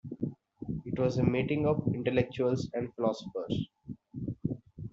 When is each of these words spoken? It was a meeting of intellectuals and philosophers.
It 0.83 0.97
was 0.97 1.19
a 1.19 1.23
meeting 1.23 1.67
of 1.67 1.87
intellectuals 1.93 2.67
and 2.73 2.91
philosophers. 2.95 3.69